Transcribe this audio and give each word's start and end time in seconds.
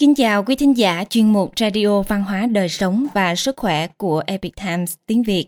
Kính 0.00 0.14
chào 0.14 0.44
quý 0.44 0.56
thính 0.56 0.76
giả 0.76 1.04
chuyên 1.10 1.32
mục 1.32 1.52
Radio 1.56 2.02
Văn 2.02 2.24
hóa 2.24 2.46
Đời 2.46 2.68
Sống 2.68 3.06
và 3.14 3.36
Sức 3.36 3.56
Khỏe 3.56 3.86
của 3.86 4.22
Epic 4.26 4.56
Times 4.56 4.94
tiếng 5.06 5.22
Việt. 5.22 5.46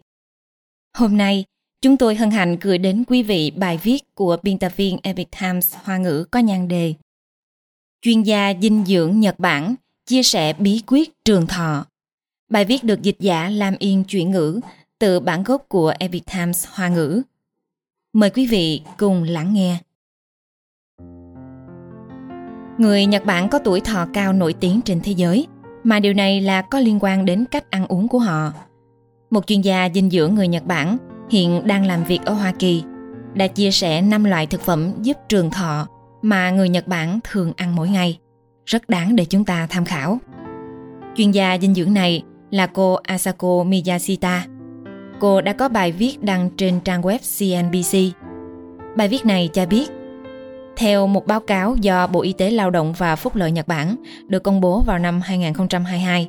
Hôm 0.97 1.17
nay, 1.17 1.45
chúng 1.81 1.97
tôi 1.97 2.15
hân 2.15 2.31
hạnh 2.31 2.57
gửi 2.61 2.79
đến 2.79 3.05
quý 3.07 3.23
vị 3.23 3.51
bài 3.51 3.79
viết 3.83 4.15
của 4.15 4.37
biên 4.43 4.59
tập 4.59 4.73
viên 4.77 4.99
Epic 5.03 5.29
Times 5.41 5.75
Hoa 5.83 5.99
ngữ 5.99 6.25
có 6.31 6.39
nhan 6.39 6.69
đề 6.69 6.95
Chuyên 8.03 8.23
gia 8.23 8.53
dinh 8.63 8.85
dưỡng 8.87 9.21
Nhật 9.21 9.39
Bản 9.39 9.75
chia 10.07 10.23
sẻ 10.23 10.53
bí 10.53 10.83
quyết 10.87 11.25
trường 11.25 11.47
thọ. 11.47 11.87
Bài 12.51 12.65
viết 12.65 12.85
được 12.85 13.03
dịch 13.03 13.17
giả 13.19 13.49
Lam 13.49 13.75
Yên 13.79 14.05
chuyển 14.05 14.31
ngữ 14.31 14.61
từ 14.99 15.21
bản 15.21 15.43
gốc 15.43 15.65
của 15.69 15.95
Epic 15.99 16.23
Times 16.33 16.67
Hoa 16.69 16.89
ngữ. 16.89 17.23
Mời 18.13 18.31
quý 18.31 18.47
vị 18.47 18.83
cùng 18.99 19.23
lắng 19.23 19.55
nghe. 19.55 19.79
Người 22.79 23.07
Nhật 23.07 23.25
Bản 23.25 23.49
có 23.49 23.59
tuổi 23.59 23.81
thọ 23.81 24.07
cao 24.13 24.33
nổi 24.33 24.53
tiếng 24.53 24.81
trên 24.81 25.01
thế 25.01 25.13
giới, 25.13 25.47
mà 25.85 26.01
điều 26.01 26.15
này 26.15 26.41
là 26.41 26.63
có 26.63 26.81
liên 26.81 26.99
quan 27.01 27.25
đến 27.25 27.45
cách 27.51 27.71
ăn 27.71 27.87
uống 27.87 28.09
của 28.09 28.19
họ. 28.19 28.53
Một 29.31 29.47
chuyên 29.47 29.61
gia 29.61 29.89
dinh 29.95 30.11
dưỡng 30.11 30.35
người 30.35 30.49
Nhật 30.49 30.65
Bản 30.67 30.97
hiện 31.31 31.67
đang 31.67 31.87
làm 31.87 32.05
việc 32.05 32.21
ở 32.25 32.33
Hoa 32.33 32.53
Kỳ 32.59 32.83
đã 33.35 33.47
chia 33.47 33.71
sẻ 33.71 34.03
5 34.03 34.25
loại 34.25 34.47
thực 34.47 34.61
phẩm 34.61 34.93
giúp 35.03 35.17
trường 35.29 35.51
thọ 35.51 35.87
mà 36.23 36.51
người 36.51 36.69
Nhật 36.69 36.87
Bản 36.87 37.21
thường 37.25 37.53
ăn 37.57 37.77
mỗi 37.77 37.89
ngày. 37.89 38.19
Rất 38.67 38.89
đáng 38.89 39.17
để 39.17 39.25
chúng 39.25 39.45
ta 39.45 39.67
tham 39.71 39.85
khảo. 39.85 40.19
Chuyên 41.17 41.31
gia 41.31 41.59
dinh 41.59 41.75
dưỡng 41.75 41.95
này 41.95 42.23
là 42.51 42.67
cô 42.67 42.95
Asako 42.95 43.65
Miyashita. 43.65 44.47
Cô 45.21 45.41
đã 45.41 45.53
có 45.53 45.69
bài 45.69 45.93
viết 45.93 46.23
đăng 46.23 46.51
trên 46.57 46.81
trang 46.81 47.03
web 47.03 47.19
CNBC. 47.19 48.17
Bài 48.97 49.09
viết 49.09 49.27
này 49.27 49.51
cho 49.53 49.67
biết 49.67 49.91
theo 50.77 51.07
một 51.07 51.27
báo 51.27 51.41
cáo 51.41 51.77
do 51.81 52.07
Bộ 52.07 52.23
Y 52.23 52.33
tế 52.33 52.51
Lao 52.51 52.71
động 52.71 52.95
và 52.99 53.17
Phúc 53.17 53.37
lợi 53.37 53.53
Nhật 53.53 53.69
Bản 53.69 53.97
được 54.29 54.43
công 54.43 54.61
bố 54.61 54.81
vào 54.81 54.99
năm 54.99 55.21
2022, 55.21 56.29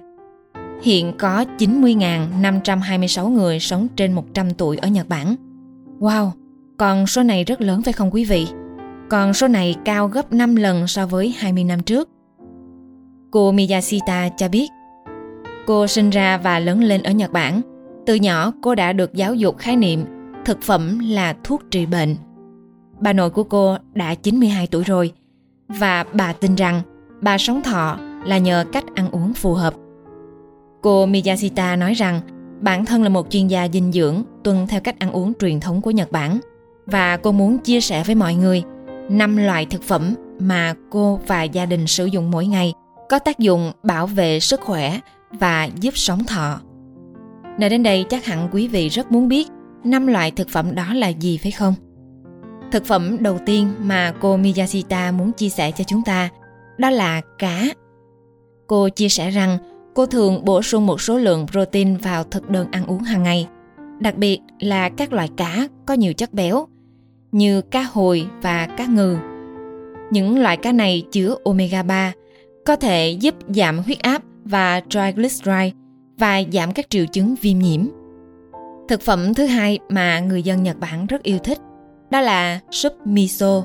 hiện 0.82 1.14
có 1.18 1.46
90.526 1.58 3.30
người 3.30 3.60
sống 3.60 3.88
trên 3.96 4.14
100 4.14 4.54
tuổi 4.54 4.78
ở 4.78 4.88
Nhật 4.88 5.10
Bản. 5.10 5.36
Wow, 6.00 6.30
còn 6.78 7.08
số 7.08 7.24
này 7.24 7.44
rất 7.44 7.62
lớn 7.62 7.82
phải 7.82 7.94
không 7.94 8.14
quý 8.14 8.26
vị? 8.26 8.48
Còn 9.10 9.34
số 9.34 9.48
này 9.48 9.76
cao 9.86 10.08
gấp 10.08 10.34
5 10.34 10.56
lần 10.56 10.88
so 10.88 11.06
với 11.06 11.34
20 11.38 11.64
năm 11.64 11.84
trước. 11.84 12.10
Cô 13.32 13.52
Miyashita 13.52 14.30
cho 14.38 14.48
biết, 14.50 14.70
cô 15.66 15.88
sinh 15.88 16.10
ra 16.10 16.38
và 16.38 16.60
lớn 16.60 16.84
lên 16.84 17.04
ở 17.04 17.12
Nhật 17.12 17.32
Bản. 17.32 17.62
Từ 18.06 18.16
nhỏ 18.16 18.54
cô 18.62 18.76
đã 18.76 18.94
được 18.94 19.14
giáo 19.14 19.34
dục 19.34 19.58
khái 19.58 19.76
niệm 19.76 20.06
thực 20.46 20.62
phẩm 20.62 21.00
là 21.00 21.36
thuốc 21.44 21.62
trị 21.72 21.86
bệnh 21.86 22.16
bà 23.04 23.14
nội 23.14 23.30
của 23.30 23.44
cô 23.44 23.78
đã 23.94 24.16
92 24.16 24.68
tuổi 24.68 24.84
rồi 24.84 25.12
và 25.68 26.06
bà 26.14 26.34
tin 26.34 26.56
rằng 26.56 26.82
bà 27.22 27.38
sống 27.38 27.64
thọ 27.64 27.98
là 28.26 28.38
nhờ 28.38 28.66
cách 28.72 28.84
ăn 28.96 29.12
uống 29.12 29.34
phù 29.34 29.54
hợp. 29.54 29.74
Cô 30.82 31.06
Miyashita 31.06 31.76
nói 31.76 31.94
rằng 31.94 32.22
bản 32.62 32.86
thân 32.86 33.04
là 33.04 33.10
một 33.10 33.28
chuyên 33.30 33.48
gia 33.48 33.68
dinh 33.68 33.92
dưỡng 33.92 34.24
tuân 34.44 34.68
theo 34.68 34.82
cách 34.82 35.00
ăn 35.00 35.12
uống 35.12 35.34
truyền 35.40 35.60
thống 35.60 35.82
của 35.82 35.92
Nhật 35.92 36.12
Bản 36.12 36.40
và 36.86 37.18
cô 37.18 37.32
muốn 37.32 37.58
chia 37.58 37.82
sẻ 37.82 38.04
với 38.04 38.16
mọi 38.16 38.36
người 38.36 38.64
năm 39.10 39.38
loại 39.38 39.66
thực 39.66 39.84
phẩm 39.84 40.14
mà 40.40 40.74
cô 40.90 41.20
và 41.28 41.44
gia 41.44 41.66
đình 41.66 41.88
sử 41.88 42.06
dụng 42.06 42.32
mỗi 42.32 42.46
ngày 42.46 42.74
có 43.10 43.20
tác 43.20 43.40
dụng 43.40 43.72
bảo 43.84 44.08
vệ 44.08 44.40
sức 44.40 44.62
khỏe 44.62 45.00
và 45.32 45.70
giúp 45.80 45.98
sống 45.98 46.24
thọ. 46.24 46.60
Nói 47.60 47.70
đến 47.70 47.84
đây 47.84 48.06
chắc 48.10 48.26
hẳn 48.26 48.50
quý 48.52 48.68
vị 48.68 48.90
rất 48.90 49.12
muốn 49.12 49.28
biết 49.28 49.48
năm 49.84 50.08
loại 50.08 50.32
thực 50.32 50.50
phẩm 50.50 50.76
đó 50.76 50.94
là 50.94 51.08
gì 51.08 51.38
phải 51.38 51.52
không? 51.52 51.74
Thực 52.74 52.86
phẩm 52.86 53.18
đầu 53.20 53.40
tiên 53.46 53.74
mà 53.80 54.14
cô 54.22 54.38
Miyashita 54.38 55.12
muốn 55.12 55.32
chia 55.32 55.50
sẻ 55.50 55.72
cho 55.72 55.84
chúng 55.84 56.02
ta 56.06 56.30
đó 56.78 56.90
là 56.90 57.22
cá. 57.40 57.66
Cô 58.68 58.90
chia 58.90 59.10
sẻ 59.10 59.30
rằng 59.30 59.58
cô 59.96 60.06
thường 60.06 60.46
bổ 60.46 60.62
sung 60.62 60.86
một 60.86 61.02
số 61.02 61.18
lượng 61.18 61.48
protein 61.52 61.98
vào 61.98 62.24
thực 62.24 62.50
đơn 62.50 62.68
ăn 62.72 62.86
uống 62.86 63.04
hàng 63.04 63.24
ngày, 63.24 63.48
đặc 64.00 64.16
biệt 64.16 64.40
là 64.60 64.90
các 64.90 65.14
loại 65.14 65.30
cá 65.38 65.68
có 65.86 65.94
nhiều 65.94 66.14
chất 66.14 66.34
béo 66.34 66.68
như 67.32 67.62
cá 67.62 67.82
hồi 67.82 68.28
và 68.42 68.68
cá 68.78 68.86
ngừ. 68.86 69.18
Những 70.12 70.40
loại 70.40 70.58
cá 70.58 70.72
này 70.72 71.04
chứa 71.12 71.36
omega 71.44 71.84
3, 71.84 72.12
có 72.66 72.76
thể 72.76 73.10
giúp 73.12 73.36
giảm 73.48 73.80
huyết 73.80 74.00
áp 74.00 74.24
và 74.44 74.82
triglyceride 74.90 75.72
và 76.18 76.42
giảm 76.54 76.74
các 76.74 76.90
triệu 76.90 77.06
chứng 77.06 77.36
viêm 77.42 77.60
nhiễm. 77.60 77.88
Thực 78.88 79.02
phẩm 79.02 79.34
thứ 79.34 79.46
hai 79.46 79.80
mà 79.90 80.20
người 80.20 80.44
dân 80.44 80.64
Nhật 80.64 80.80
Bản 80.80 81.06
rất 81.06 81.24
yêu 81.24 81.40
thích 81.40 81.58
đó 82.14 82.22
là 82.22 82.60
súp 82.72 82.94
miso. 83.08 83.64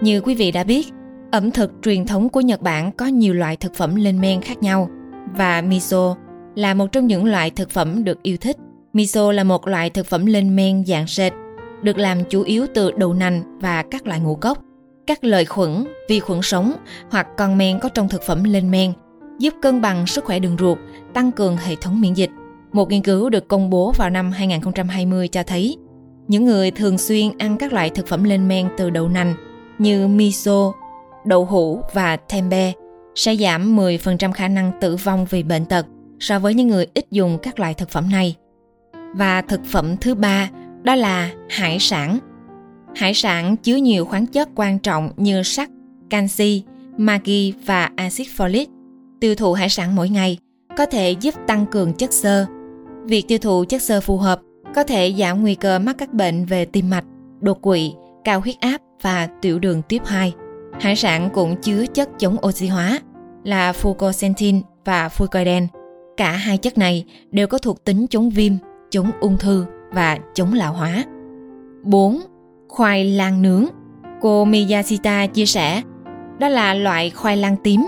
Như 0.00 0.20
quý 0.20 0.34
vị 0.34 0.50
đã 0.50 0.64
biết, 0.64 0.88
ẩm 1.32 1.50
thực 1.50 1.72
truyền 1.82 2.06
thống 2.06 2.28
của 2.28 2.40
Nhật 2.40 2.62
Bản 2.62 2.92
có 2.92 3.06
nhiều 3.06 3.34
loại 3.34 3.56
thực 3.56 3.74
phẩm 3.74 3.94
lên 3.94 4.20
men 4.20 4.40
khác 4.40 4.62
nhau 4.62 4.88
và 5.36 5.60
miso 5.60 6.16
là 6.54 6.74
một 6.74 6.86
trong 6.92 7.06
những 7.06 7.24
loại 7.24 7.50
thực 7.50 7.70
phẩm 7.70 8.04
được 8.04 8.22
yêu 8.22 8.36
thích. 8.36 8.56
Miso 8.92 9.32
là 9.32 9.44
một 9.44 9.68
loại 9.68 9.90
thực 9.90 10.06
phẩm 10.06 10.26
lên 10.26 10.56
men 10.56 10.84
dạng 10.86 11.06
sệt, 11.06 11.32
được 11.82 11.98
làm 11.98 12.24
chủ 12.24 12.42
yếu 12.42 12.66
từ 12.74 12.90
đậu 12.90 13.14
nành 13.14 13.58
và 13.60 13.82
các 13.90 14.06
loại 14.06 14.20
ngũ 14.20 14.34
cốc. 14.34 14.58
Các 15.06 15.24
lợi 15.24 15.44
khuẩn, 15.44 15.84
vi 16.08 16.20
khuẩn 16.20 16.42
sống 16.42 16.72
hoặc 17.10 17.26
con 17.36 17.58
men 17.58 17.78
có 17.78 17.88
trong 17.88 18.08
thực 18.08 18.22
phẩm 18.22 18.44
lên 18.44 18.70
men 18.70 18.92
giúp 19.38 19.54
cân 19.62 19.80
bằng 19.80 20.06
sức 20.06 20.24
khỏe 20.24 20.38
đường 20.38 20.56
ruột, 20.58 20.78
tăng 21.14 21.32
cường 21.32 21.56
hệ 21.56 21.76
thống 21.76 22.00
miễn 22.00 22.14
dịch. 22.14 22.30
Một 22.72 22.90
nghiên 22.90 23.02
cứu 23.02 23.30
được 23.30 23.48
công 23.48 23.70
bố 23.70 23.92
vào 23.96 24.10
năm 24.10 24.32
2020 24.32 25.28
cho 25.28 25.42
thấy 25.42 25.76
những 26.28 26.44
người 26.44 26.70
thường 26.70 26.98
xuyên 26.98 27.38
ăn 27.38 27.56
các 27.56 27.72
loại 27.72 27.90
thực 27.90 28.06
phẩm 28.06 28.24
lên 28.24 28.48
men 28.48 28.68
từ 28.76 28.90
đậu 28.90 29.08
nành 29.08 29.34
như 29.78 30.08
miso, 30.08 30.72
đậu 31.24 31.44
hũ 31.44 31.82
và 31.94 32.16
tempeh 32.16 32.76
sẽ 33.14 33.36
giảm 33.36 33.76
10% 33.76 34.32
khả 34.32 34.48
năng 34.48 34.72
tử 34.80 34.96
vong 34.96 35.26
vì 35.30 35.42
bệnh 35.42 35.64
tật 35.64 35.86
so 36.20 36.38
với 36.38 36.54
những 36.54 36.68
người 36.68 36.86
ít 36.94 37.06
dùng 37.10 37.38
các 37.42 37.60
loại 37.60 37.74
thực 37.74 37.90
phẩm 37.90 38.10
này. 38.10 38.36
Và 39.14 39.42
thực 39.42 39.60
phẩm 39.64 39.96
thứ 39.96 40.14
ba 40.14 40.50
đó 40.82 40.94
là 40.94 41.30
hải 41.50 41.78
sản. 41.78 42.18
Hải 42.96 43.14
sản 43.14 43.56
chứa 43.56 43.76
nhiều 43.76 44.04
khoáng 44.04 44.26
chất 44.26 44.48
quan 44.54 44.78
trọng 44.78 45.12
như 45.16 45.42
sắt, 45.42 45.68
canxi, 46.10 46.62
magie 46.96 47.52
và 47.66 47.90
axit 47.96 48.26
folic. 48.36 48.66
Tiêu 49.20 49.34
thụ 49.34 49.52
hải 49.52 49.68
sản 49.68 49.96
mỗi 49.96 50.08
ngày 50.08 50.38
có 50.76 50.86
thể 50.86 51.10
giúp 51.10 51.34
tăng 51.46 51.66
cường 51.66 51.92
chất 51.92 52.12
xơ. 52.12 52.46
Việc 53.04 53.28
tiêu 53.28 53.38
thụ 53.38 53.64
chất 53.68 53.82
xơ 53.82 54.00
phù 54.00 54.16
hợp 54.16 54.40
có 54.74 54.84
thể 54.84 55.14
giảm 55.18 55.42
nguy 55.42 55.54
cơ 55.54 55.78
mắc 55.78 55.96
các 55.98 56.14
bệnh 56.14 56.44
về 56.44 56.64
tim 56.64 56.90
mạch, 56.90 57.04
đột 57.40 57.62
quỵ, 57.62 57.94
cao 58.24 58.40
huyết 58.40 58.60
áp 58.60 58.80
và 59.02 59.28
tiểu 59.40 59.58
đường 59.58 59.82
tuyếp 59.88 60.06
2. 60.06 60.32
Hải 60.80 60.96
sản 60.96 61.30
cũng 61.34 61.56
chứa 61.56 61.86
chất 61.86 62.08
chống 62.18 62.36
oxy 62.46 62.66
hóa 62.66 63.00
là 63.44 63.72
fucoxanthin 63.72 64.60
và 64.84 65.08
fucoiden. 65.08 65.66
Cả 66.16 66.32
hai 66.32 66.58
chất 66.58 66.78
này 66.78 67.04
đều 67.30 67.46
có 67.46 67.58
thuộc 67.58 67.84
tính 67.84 68.06
chống 68.10 68.30
viêm, 68.30 68.52
chống 68.90 69.10
ung 69.20 69.38
thư 69.38 69.66
và 69.92 70.18
chống 70.34 70.52
lão 70.52 70.72
hóa. 70.72 71.04
4. 71.82 72.20
Khoai 72.68 73.04
lang 73.04 73.42
nướng 73.42 73.66
Cô 74.20 74.44
Miyashita 74.44 75.26
chia 75.26 75.46
sẻ, 75.46 75.82
đó 76.38 76.48
là 76.48 76.74
loại 76.74 77.10
khoai 77.10 77.36
lang 77.36 77.56
tím. 77.64 77.86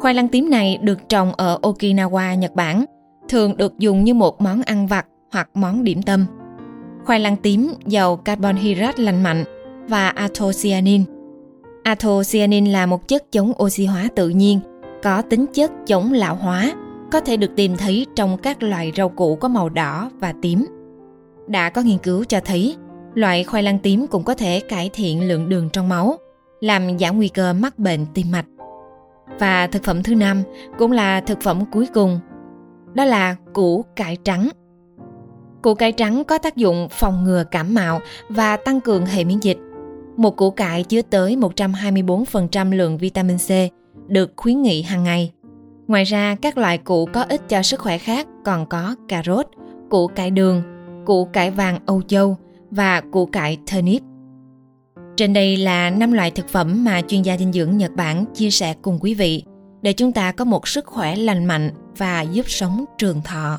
Khoai 0.00 0.14
lang 0.14 0.28
tím 0.28 0.50
này 0.50 0.78
được 0.82 1.08
trồng 1.08 1.32
ở 1.32 1.58
Okinawa, 1.62 2.34
Nhật 2.38 2.54
Bản, 2.54 2.84
thường 3.28 3.56
được 3.56 3.78
dùng 3.78 4.04
như 4.04 4.14
một 4.14 4.40
món 4.40 4.62
ăn 4.62 4.86
vặt 4.86 5.06
hoặc 5.34 5.48
món 5.54 5.84
điểm 5.84 6.02
tâm. 6.02 6.26
Khoai 7.04 7.20
lang 7.20 7.36
tím 7.36 7.74
giàu 7.86 8.16
carbon 8.16 8.56
hydrate 8.56 9.02
lành 9.02 9.22
mạnh 9.22 9.44
và 9.88 10.08
anthocyanin. 10.08 11.04
Anthocyanin 11.82 12.66
là 12.66 12.86
một 12.86 13.08
chất 13.08 13.32
chống 13.32 13.52
oxy 13.62 13.86
hóa 13.86 14.08
tự 14.16 14.28
nhiên, 14.28 14.60
có 15.02 15.22
tính 15.22 15.46
chất 15.54 15.72
chống 15.86 16.12
lão 16.12 16.34
hóa, 16.34 16.74
có 17.12 17.20
thể 17.20 17.36
được 17.36 17.50
tìm 17.56 17.76
thấy 17.76 18.06
trong 18.16 18.38
các 18.38 18.62
loại 18.62 18.92
rau 18.96 19.08
củ 19.08 19.36
có 19.36 19.48
màu 19.48 19.68
đỏ 19.68 20.10
và 20.20 20.34
tím. 20.42 20.66
Đã 21.46 21.70
có 21.70 21.82
nghiên 21.82 21.98
cứu 21.98 22.24
cho 22.24 22.40
thấy, 22.44 22.76
loại 23.14 23.44
khoai 23.44 23.62
lang 23.62 23.78
tím 23.78 24.06
cũng 24.06 24.24
có 24.24 24.34
thể 24.34 24.60
cải 24.60 24.90
thiện 24.92 25.28
lượng 25.28 25.48
đường 25.48 25.68
trong 25.72 25.88
máu, 25.88 26.16
làm 26.60 26.98
giảm 26.98 27.16
nguy 27.16 27.28
cơ 27.28 27.52
mắc 27.52 27.78
bệnh 27.78 28.06
tim 28.14 28.26
mạch. 28.32 28.46
Và 29.38 29.66
thực 29.66 29.84
phẩm 29.84 30.02
thứ 30.02 30.14
năm 30.14 30.42
cũng 30.78 30.92
là 30.92 31.20
thực 31.20 31.40
phẩm 31.40 31.64
cuối 31.72 31.86
cùng, 31.94 32.20
đó 32.94 33.04
là 33.04 33.36
củ 33.52 33.84
cải 33.96 34.16
trắng– 34.24 34.48
Củ 35.64 35.74
cải 35.74 35.92
trắng 35.92 36.24
có 36.24 36.38
tác 36.38 36.56
dụng 36.56 36.88
phòng 36.90 37.24
ngừa 37.24 37.44
cảm 37.50 37.74
mạo 37.74 38.00
và 38.28 38.56
tăng 38.56 38.80
cường 38.80 39.06
hệ 39.06 39.24
miễn 39.24 39.38
dịch. 39.38 39.58
Một 40.16 40.36
củ 40.36 40.50
cải 40.50 40.84
chứa 40.84 41.02
tới 41.02 41.36
124% 41.36 42.72
lượng 42.72 42.98
vitamin 42.98 43.38
C 43.38 43.50
được 44.08 44.32
khuyến 44.36 44.62
nghị 44.62 44.82
hàng 44.82 45.04
ngày. 45.04 45.32
Ngoài 45.86 46.04
ra, 46.04 46.36
các 46.42 46.58
loại 46.58 46.78
củ 46.78 47.08
có 47.12 47.22
ích 47.22 47.48
cho 47.48 47.62
sức 47.62 47.80
khỏe 47.80 47.98
khác 47.98 48.26
còn 48.44 48.66
có 48.66 48.94
cà 49.08 49.22
rốt, 49.26 49.46
củ 49.90 50.06
cải 50.06 50.30
đường, 50.30 50.62
củ 51.06 51.24
cải 51.24 51.50
vàng 51.50 51.78
Âu 51.86 52.02
Châu 52.02 52.36
và 52.70 53.00
củ 53.00 53.26
cải 53.26 53.58
turnip. 53.72 54.02
Trên 55.16 55.32
đây 55.32 55.56
là 55.56 55.90
5 55.90 56.12
loại 56.12 56.30
thực 56.30 56.48
phẩm 56.48 56.84
mà 56.84 57.02
chuyên 57.08 57.22
gia 57.22 57.36
dinh 57.36 57.52
dưỡng 57.52 57.76
Nhật 57.76 57.92
Bản 57.96 58.24
chia 58.34 58.50
sẻ 58.50 58.74
cùng 58.82 58.98
quý 59.00 59.14
vị 59.14 59.44
để 59.82 59.92
chúng 59.92 60.12
ta 60.12 60.32
có 60.32 60.44
một 60.44 60.68
sức 60.68 60.86
khỏe 60.86 61.16
lành 61.16 61.44
mạnh 61.44 61.70
và 61.96 62.22
giúp 62.22 62.48
sống 62.48 62.84
trường 62.98 63.22
thọ. 63.22 63.58